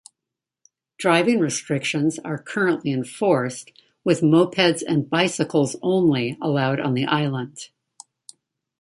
Driving 0.97 1.37
restrictions 1.37 2.17
are 2.17 2.41
currently 2.41 2.91
enforced, 2.91 3.69
with 4.03 4.21
mopeds 4.21 4.81
and 4.81 5.07
bicycles 5.07 5.75
only 5.83 6.39
allowed 6.41 6.79
on 6.79 6.95
the 6.95 7.05
island. 7.05 7.69